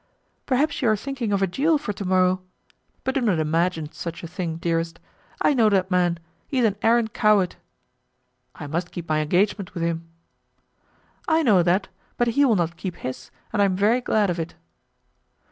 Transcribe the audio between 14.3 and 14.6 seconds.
of it."